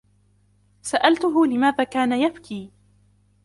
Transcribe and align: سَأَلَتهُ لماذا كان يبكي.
سَأَلَتهُ 0.81 1.45
لماذا 1.45 1.83
كان 1.83 2.11
يبكي. 2.11 2.71